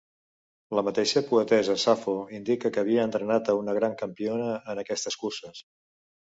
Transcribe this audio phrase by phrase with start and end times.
[0.77, 5.65] La mateixa poetessa Safo indica que havia entrenat a una gran campiona en aquestes curses.